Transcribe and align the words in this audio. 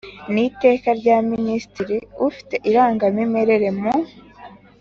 n 0.33 0.35
Iteka 0.47 0.87
rya 0.99 1.17
Minisitiri 1.31 1.97
ufite 2.27 2.55
irangamimerere 2.69 3.69
mu 3.79 3.91